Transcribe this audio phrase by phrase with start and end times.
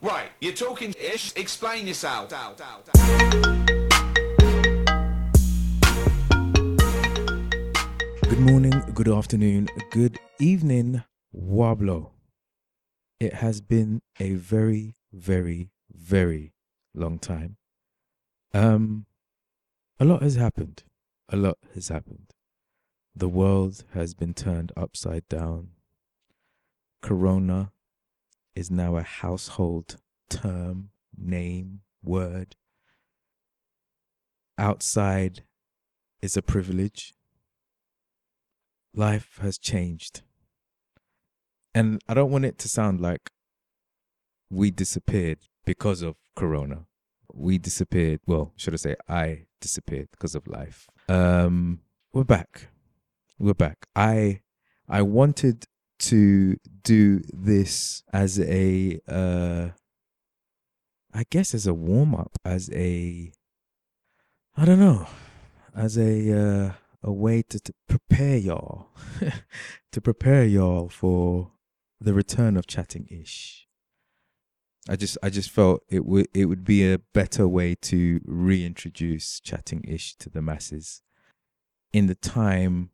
[0.00, 1.32] Right, you're talking ish.
[1.34, 2.28] Explain yourself.
[8.22, 11.02] Good morning, good afternoon, good evening,
[11.34, 12.10] Wablo.
[13.18, 16.52] It has been a very, very, very
[16.94, 17.56] long time.
[18.54, 19.06] Um,
[19.98, 20.84] a lot has happened.
[21.28, 22.34] A lot has happened.
[23.16, 25.70] The world has been turned upside down.
[27.02, 27.72] Corona
[28.58, 29.98] is now a household
[30.28, 32.56] term, name, word.
[34.58, 35.44] Outside
[36.20, 37.14] is a privilege.
[38.92, 40.22] Life has changed.
[41.72, 43.30] And I don't want it to sound like
[44.50, 46.86] we disappeared because of Corona.
[47.32, 50.88] We disappeared, well, should I say, I disappeared because of life.
[51.08, 52.70] Um, we're back.
[53.38, 53.86] We're back.
[53.94, 54.40] I
[54.88, 55.66] I wanted
[55.98, 59.68] to do this as a uh
[61.14, 63.32] I guess as a warm up, as a
[64.56, 65.06] I don't know,
[65.74, 66.72] as a uh
[67.02, 68.88] a way to, to prepare y'all
[69.92, 71.52] to prepare y'all for
[72.00, 73.66] the return of chatting ish.
[74.88, 79.40] I just I just felt it would it would be a better way to reintroduce
[79.40, 81.02] chatting ish to the masses
[81.92, 82.90] in the time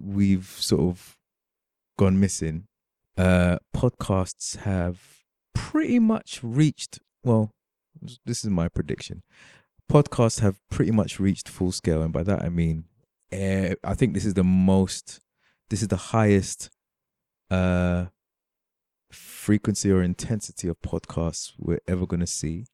[0.00, 1.16] we've sort of
[1.98, 2.66] gone missing.
[3.16, 5.00] Uh podcasts have
[5.54, 7.50] pretty much reached well
[8.24, 9.22] this is my prediction.
[9.90, 12.84] Podcasts have pretty much reached full scale and by that I mean
[13.32, 15.20] uh, I think this is the most
[15.70, 16.70] this is the highest
[17.50, 18.06] uh
[19.12, 22.66] frequency or intensity of podcasts we're ever going to see.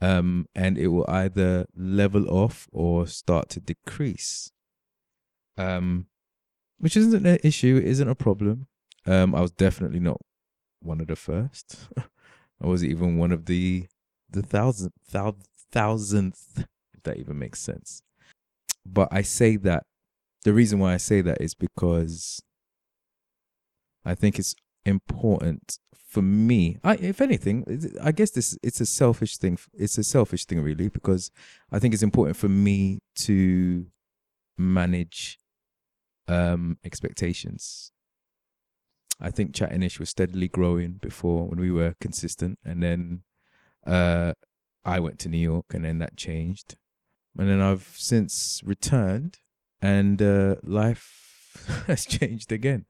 [0.00, 4.50] Um, and it will either level off or start to decrease.
[5.56, 6.06] Um,
[6.78, 8.66] which isn't an issue, isn't a problem.
[9.06, 10.20] Um, I was definitely not
[10.80, 11.88] one of the first.
[12.62, 13.86] I was even one of the
[14.30, 14.92] the thousandth,
[15.70, 18.02] thousandth, if that even makes sense.
[18.84, 19.84] But I say that
[20.44, 22.42] the reason why I say that is because
[24.04, 24.54] I think it's
[24.84, 26.78] important for me.
[26.82, 29.58] I, if anything, I guess this it's a selfish thing.
[29.74, 31.30] It's a selfish thing, really, because
[31.70, 33.86] I think it's important for me to
[34.56, 35.38] manage
[36.28, 37.92] um, expectations.
[39.20, 43.22] I think Chatting Ish was steadily growing before when we were consistent, and then
[43.86, 44.34] uh,
[44.84, 46.76] I went to New York, and then that changed,
[47.36, 49.38] and then I've since returned,
[49.82, 52.86] and uh, life has changed again.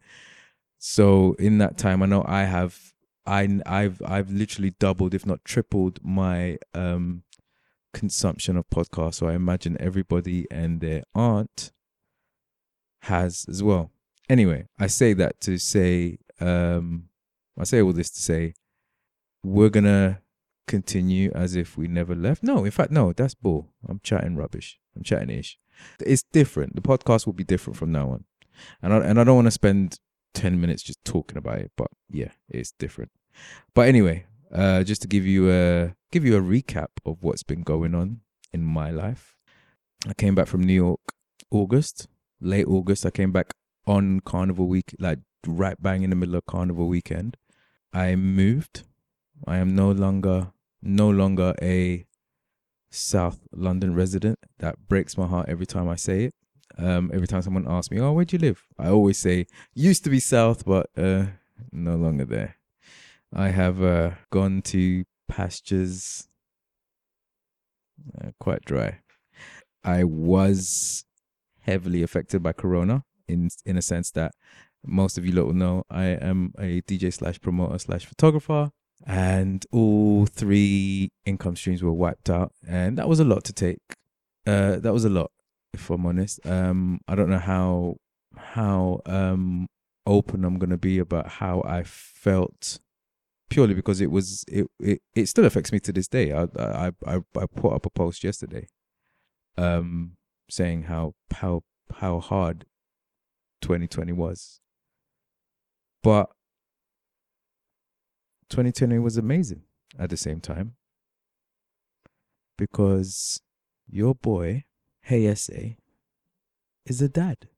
[0.79, 2.79] So in that time, I know I have
[3.27, 7.25] I I've I've literally doubled, if not tripled, my um
[7.93, 9.15] consumption of podcasts.
[9.15, 11.73] So I imagine everybody and their aunt
[13.03, 13.91] has as well.
[14.29, 17.09] Anyway, I say that to say um
[17.59, 18.55] I say all this to say
[19.43, 20.21] we're gonna
[20.67, 22.43] continue as if we never left.
[22.43, 23.69] No, in fact, no, that's bull.
[23.89, 24.79] I'm chatting rubbish.
[24.95, 25.59] I'm chatting ish.
[26.01, 26.75] It's different.
[26.75, 28.25] The podcast will be different from now on.
[28.83, 29.99] And I and I don't want to spend
[30.35, 33.11] 10 minutes just talking about it but yeah it's different
[33.75, 37.63] but anyway uh just to give you a give you a recap of what's been
[37.63, 38.21] going on
[38.53, 39.35] in my life
[40.09, 41.01] i came back from new york
[41.51, 42.09] august
[42.41, 43.53] late august i came back
[43.87, 47.37] on carnival week like right bang in the middle of carnival weekend
[47.93, 48.85] i moved
[49.47, 52.05] i am no longer no longer a
[52.91, 56.35] south london resident that breaks my heart every time i say it
[56.79, 60.05] um, every time someone asks me, "Oh, where do you live?" I always say, "Used
[60.05, 61.27] to be South, but uh,
[61.73, 62.57] no longer there."
[63.33, 66.29] I have uh, gone to pastures
[68.23, 69.01] uh, quite dry.
[69.85, 71.05] I was
[71.69, 74.33] heavily affected by Corona in in a sense that
[74.85, 78.71] most of you lot will know I am a DJ slash promoter slash photographer,
[79.07, 83.83] and all three income streams were wiped out, and that was a lot to take.
[84.47, 85.31] Uh, that was a lot
[85.75, 86.45] if I'm honest.
[86.47, 87.97] Um, I don't know how
[88.37, 89.67] how um
[90.07, 92.79] open I'm gonna be about how I felt
[93.51, 96.33] purely because it was it it, it still affects me to this day.
[96.33, 98.69] I I I I put up a post yesterday,
[99.57, 100.18] um,
[100.51, 101.63] saying how how
[101.97, 102.65] how hard
[103.63, 104.61] 2020 was,
[106.03, 106.31] but
[108.51, 109.63] 2020 was amazing
[109.99, 110.75] at the same time
[112.57, 113.41] because
[113.87, 114.65] your boy
[115.03, 115.77] Hey SA
[116.85, 117.49] is a dad.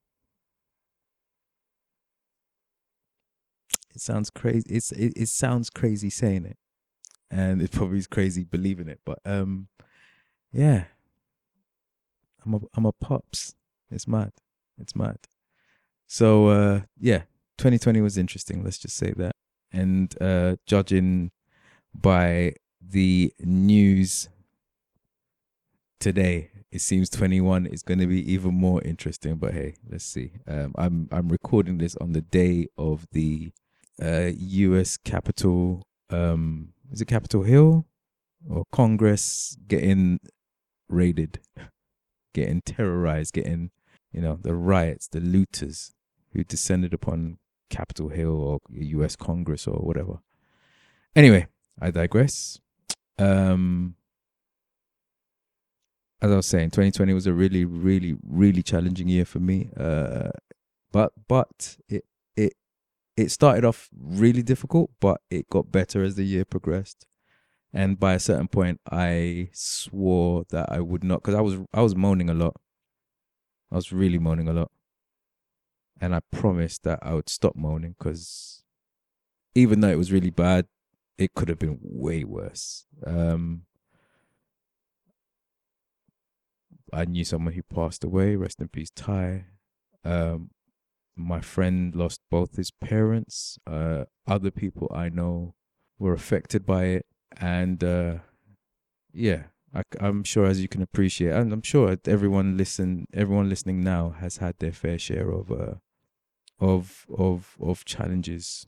[3.92, 4.66] It sounds crazy.
[4.69, 6.56] It's it, it sounds crazy saying it,
[7.31, 9.00] and it probably is crazy believing it.
[9.04, 9.66] But um,
[10.52, 10.84] yeah,
[12.44, 13.54] I'm a I'm a pops.
[13.90, 14.32] It's mad.
[14.78, 15.19] It's mad.
[16.06, 17.22] So uh, yeah,
[17.58, 18.64] 2020 was interesting.
[18.64, 19.37] Let's just say that.
[19.72, 21.31] And uh, judging
[21.94, 24.28] by the news
[26.00, 26.50] today.
[26.72, 30.32] It seems 21 is going to be even more interesting, but hey, let's see.
[30.46, 33.52] Um, I'm I'm recording this on the day of the
[34.02, 34.96] uh, U.S.
[34.96, 35.82] Capitol.
[36.08, 37.87] Um, is it Capitol Hill
[38.48, 40.20] or Congress getting
[40.88, 41.40] raided,
[42.32, 43.71] getting terrorized, getting
[44.12, 45.93] you know the riots, the looters
[46.32, 47.38] who descended upon
[47.71, 49.17] Capitol Hill or U.S.
[49.17, 50.19] Congress or whatever.
[51.17, 51.47] Anyway,
[51.81, 52.61] I digress.
[53.19, 53.97] Um,
[56.23, 59.71] as I was saying, 2020 was a really, really, really challenging year for me.
[59.76, 60.31] Uh,
[60.93, 62.05] but but it
[62.37, 62.55] it
[63.17, 67.06] it started off really difficult, but it got better as the year progressed.
[67.72, 71.82] And by a certain point, I swore that I would not, because I was I
[71.82, 72.56] was moaning a lot.
[73.70, 74.72] I was really moaning a lot,
[76.00, 78.64] and I promised that I would stop moaning because
[79.55, 80.67] even though it was really bad,
[81.19, 82.87] it could have been way worse.
[83.06, 83.62] Um,
[86.93, 88.34] I knew someone who passed away.
[88.34, 89.44] Rest in peace, Ty.
[90.05, 90.50] Um,
[91.14, 93.58] my friend lost both his parents.
[93.66, 95.55] Uh, other people I know
[95.99, 97.06] were affected by it,
[97.38, 98.15] and uh,
[99.12, 99.44] yeah,
[99.75, 104.11] I, am sure as you can appreciate, and I'm sure everyone listen, everyone listening now
[104.19, 105.75] has had their fair share of uh,
[106.59, 108.67] of of of challenges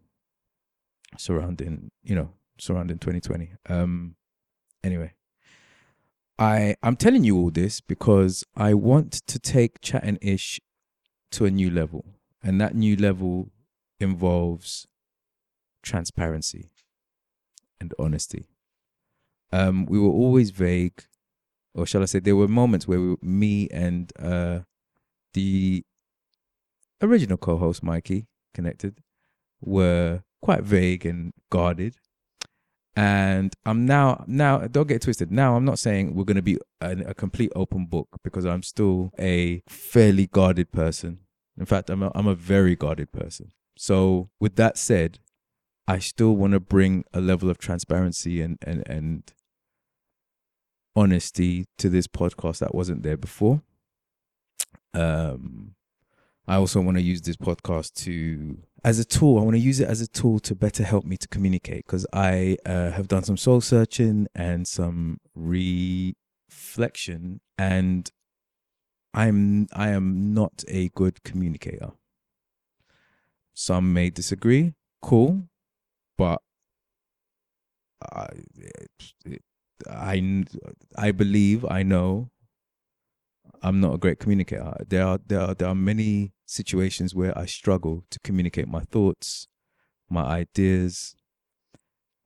[1.17, 3.53] surrounding, you know, surrounding 2020.
[3.69, 4.17] Um,
[4.85, 5.15] anyway,
[6.39, 10.61] I I'm telling you all this because I want to take Chatting Ish
[11.33, 12.05] to a new level,
[12.43, 13.51] and that new level
[13.99, 14.87] involves
[15.83, 16.71] transparency
[17.81, 18.52] and honesty.
[19.53, 21.05] Um, we were always vague,
[21.75, 24.61] or shall I say, there were moments where we, me and uh,
[25.35, 25.85] the
[27.03, 29.03] original co-host Mikey connected
[29.61, 31.97] were quite vague and guarded
[32.95, 35.33] and I'm now now don't get twisted.
[35.33, 38.63] Now I'm not saying we're going to be a, a, complete open book because I'm
[38.63, 41.21] still a fairly guarded person.
[41.59, 43.53] In fact, I'm a, I'm a very guarded person.
[43.79, 45.21] So with that said,
[45.89, 49.33] I still want to bring a level of transparency and and and
[50.95, 53.63] honesty to this podcast that wasn't there before.
[54.95, 55.75] Um,
[56.47, 59.39] I also want to use this podcast to as a tool.
[59.39, 62.07] I want to use it as a tool to better help me to communicate because
[62.13, 68.11] I uh, have done some soul searching and some reflection, and
[69.15, 71.93] I'm I am not a good communicator.
[73.55, 74.75] Some may disagree.
[75.01, 75.45] Cool,
[76.19, 76.43] but
[78.13, 78.29] I
[79.91, 80.45] I
[80.97, 82.31] I believe I know
[83.63, 84.75] I'm not a great communicator.
[84.89, 89.47] There are there are there are many situations where I struggle to communicate my thoughts,
[90.11, 91.15] my ideas,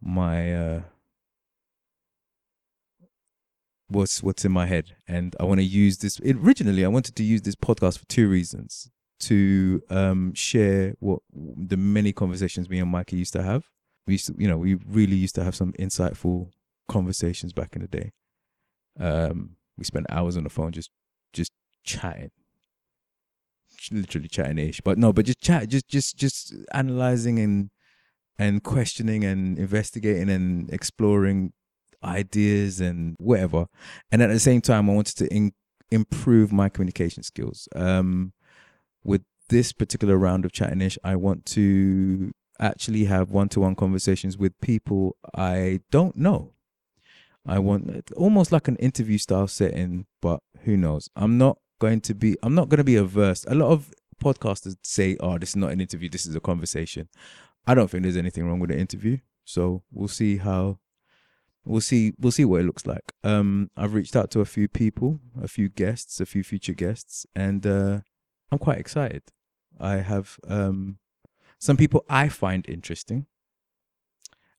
[0.00, 0.80] my uh
[3.88, 4.96] what's what's in my head.
[5.06, 8.28] And I want to use this originally I wanted to use this podcast for two
[8.28, 8.90] reasons.
[9.20, 13.64] To um share what the many conversations me and Mikey used to have.
[14.06, 16.50] We used to you know, we really used to have some insightful
[16.88, 18.12] conversations back in the day.
[18.98, 20.90] Um we spent hours on the phone just
[21.32, 21.52] just
[21.84, 22.30] chatting.
[23.90, 24.80] Literally chatting ish.
[24.80, 27.70] But no but just chat just just just analyzing and
[28.38, 31.52] and questioning and investigating and exploring
[32.02, 33.66] ideas and whatever.
[34.10, 35.52] And at the same time i wanted to in,
[35.90, 37.68] improve my communication skills.
[37.74, 38.32] Um
[39.04, 44.58] with this particular round of chatting ish i want to actually have one-to-one conversations with
[44.60, 46.52] people i don't know
[47.46, 51.08] I want almost like an interview style setting, but who knows?
[51.14, 53.44] I'm not going to be I'm not going to be averse.
[53.48, 56.08] A lot of podcasters say, "Oh, this is not an interview.
[56.08, 57.08] This is a conversation."
[57.66, 59.18] I don't think there's anything wrong with an interview.
[59.44, 60.78] So we'll see how
[61.64, 63.12] we'll see we'll see what it looks like.
[63.22, 67.26] Um, I've reached out to a few people, a few guests, a few future guests,
[67.34, 68.00] and uh,
[68.50, 69.22] I'm quite excited.
[69.78, 70.98] I have um,
[71.58, 73.26] some people I find interesting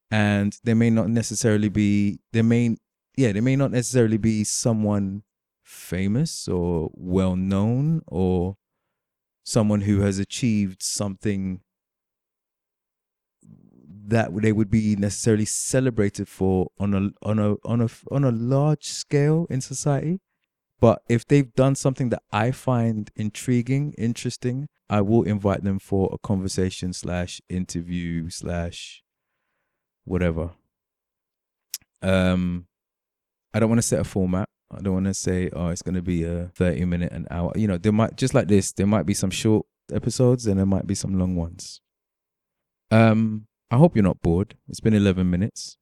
[0.10, 2.76] and they may not necessarily be they may
[3.16, 5.24] yeah they may not necessarily be someone
[5.64, 8.56] famous or well known or
[9.44, 11.62] someone who has achieved something
[14.08, 18.32] that they would be necessarily celebrated for on a on a on a on a
[18.32, 20.20] large scale in society.
[20.80, 26.08] But if they've done something that i find intriguing interesting i will invite them for
[26.14, 29.02] a conversation slash interview slash
[30.08, 30.52] whatever.
[32.02, 32.68] Um,
[33.54, 34.50] I don't want to set a format.
[34.72, 37.52] I don't want to say, oh, it's going to be a 30 minute, an hour.
[37.56, 40.66] You know, there might, just like this, there might be some short episodes and there
[40.66, 41.82] might be some long ones.
[42.92, 44.56] Um, I hope you're not bored.
[44.68, 45.78] It's been 11 minutes.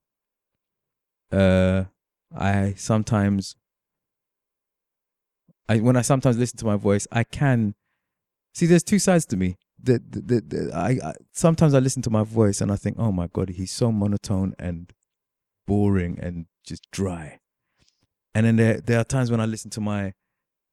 [1.32, 1.84] uh,
[2.34, 3.56] I sometimes,
[5.68, 7.74] I when I sometimes listen to my voice, I can
[8.54, 8.66] see.
[8.66, 9.56] There's two sides to me.
[9.86, 13.12] The, the, the, I, I sometimes I listen to my voice and I think, oh
[13.12, 14.92] my god, he's so monotone and
[15.66, 17.40] boring and just dry.
[18.34, 20.12] And then there there are times when I listen to my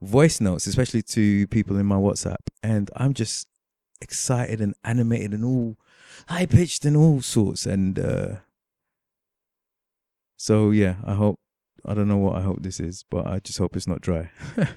[0.02, 3.48] voice notes, especially to people in my WhatsApp, and I'm just
[4.02, 5.78] excited and animated and all
[6.28, 7.66] high pitched and all sorts.
[7.66, 8.36] And uh,
[10.38, 11.40] so yeah, I hope
[11.86, 14.32] I don't know what I hope this is, but I just hope it's not dry.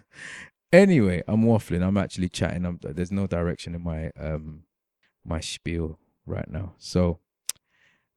[0.76, 1.82] anyway, I'm waffling.
[1.82, 2.64] I'm actually chatting.
[2.64, 4.64] I'm, there's no direction in my um
[5.24, 7.18] my spiel right now, so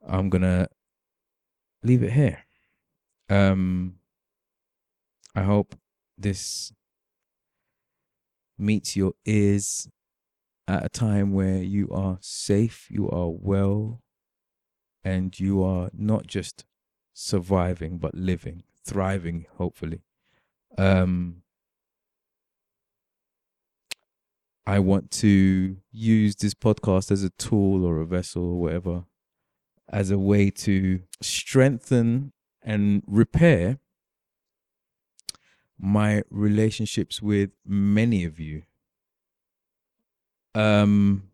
[0.08, 0.68] I'm gonna
[1.84, 2.40] leave it here.
[3.30, 3.96] Um,
[5.36, 5.76] I hope
[6.18, 6.74] this
[8.58, 9.88] meets your ears
[10.68, 14.02] at a time where you are safe, you are well,
[15.04, 16.66] and you are not just
[17.14, 20.02] surviving but living, thriving, hopefully.
[20.78, 21.44] Um,
[24.66, 29.04] I want to use this podcast as a tool or a vessel or whatever
[29.92, 33.80] as a way to strengthen and repair
[35.80, 38.64] my relationships with many of you.
[40.54, 41.30] Um,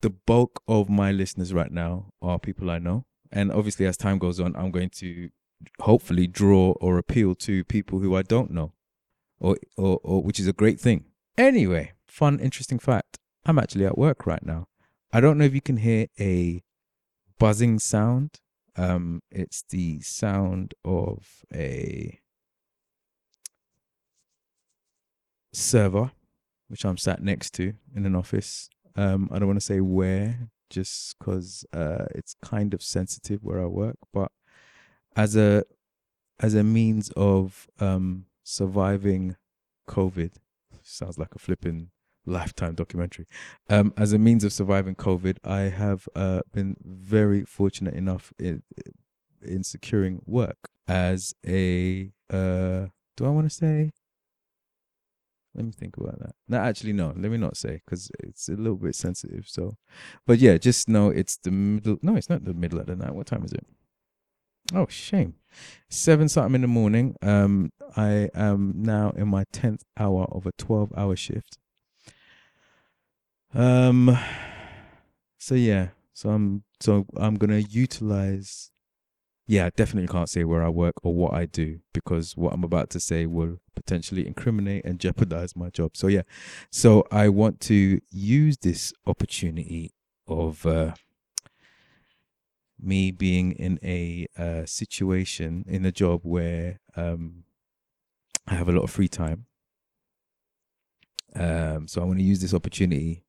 [0.00, 4.18] the bulk of my listeners right now are people I know, and obviously, as time
[4.18, 5.30] goes on, I'm going to
[5.80, 8.72] hopefully draw or appeal to people who I don't know,
[9.40, 11.06] or or, or which is a great thing.
[11.36, 14.68] Anyway, fun, interesting fact: I'm actually at work right now.
[15.12, 16.62] I don't know if you can hear a
[17.38, 18.40] buzzing sound.
[18.76, 22.20] Um, it's the sound of a
[25.52, 26.12] server,
[26.68, 28.68] which I'm sat next to in an office.
[28.96, 33.60] Um, I don't want to say where, just because uh, it's kind of sensitive where
[33.60, 33.98] I work.
[34.12, 34.30] But
[35.16, 35.64] as a
[36.40, 39.36] as a means of um, surviving
[39.88, 40.32] COVID,
[40.82, 41.90] sounds like a flipping
[42.26, 43.26] lifetime documentary.
[43.68, 48.62] Um, as a means of surviving COVID, I have uh, been very fortunate enough in,
[49.42, 52.12] in securing work as a.
[52.30, 53.92] Uh, do I want to say?
[55.54, 56.34] Let me think about that.
[56.48, 57.14] No, actually, no.
[57.16, 59.44] Let me not say because it's a little bit sensitive.
[59.46, 59.76] So,
[60.26, 61.98] but yeah, just know it's the middle.
[62.02, 63.14] No, it's not the middle of the night.
[63.14, 63.64] What time is it?
[64.74, 65.34] Oh, shame.
[65.88, 67.14] Seven something in the morning.
[67.22, 71.58] Um, I am now in my tenth hour of a twelve-hour shift.
[73.54, 74.18] Um,
[75.38, 78.70] so yeah, so I'm so I'm gonna utilize.
[79.46, 82.64] Yeah, I definitely can't say where I work or what I do because what I'm
[82.64, 85.96] about to say will potentially incriminate and jeopardize my job.
[85.96, 86.22] So yeah,
[86.70, 89.92] so I want to use this opportunity
[90.26, 90.94] of uh,
[92.80, 97.44] me being in a uh, situation in a job where um,
[98.48, 99.46] I have a lot of free time.
[101.36, 103.24] Um, so I want to use this opportunity.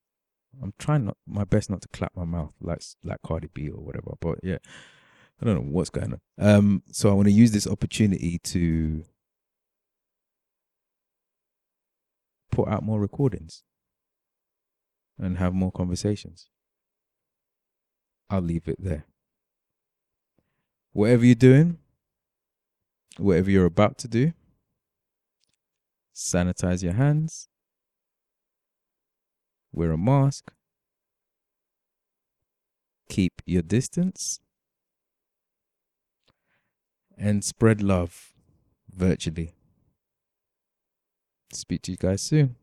[0.62, 3.82] I'm trying not my best not to clap my mouth like like Cardi B or
[3.82, 4.58] whatever, but yeah,
[5.42, 6.22] I don't know what's going on.
[6.38, 9.04] Um, so I want to use this opportunity to
[12.52, 13.64] put out more recordings
[15.20, 16.50] and have more conversations.
[18.30, 19.06] I'll leave it there.
[20.94, 21.78] Whatever you're doing,
[23.18, 24.34] whatever you're about to do,
[26.16, 27.50] sanitize your hands,
[29.76, 30.52] wear a mask,
[33.10, 34.40] keep your distance,
[37.18, 38.34] and spread love
[38.90, 39.54] virtually.
[41.52, 42.56] Speak to you guys soon.